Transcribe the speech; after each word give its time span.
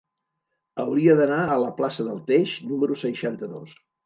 Hauria 0.83 1.15
d'anar 1.19 1.37
a 1.41 1.57
la 1.65 1.69
plaça 1.81 2.07
del 2.09 2.23
Teix 2.31 2.55
número 2.71 2.99
seixanta-dos. 3.05 3.79